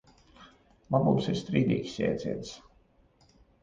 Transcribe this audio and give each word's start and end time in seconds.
Labums 0.95 1.29
ir 1.35 1.39
strīdīgs 1.43 2.01
jēdziens. 2.03 2.59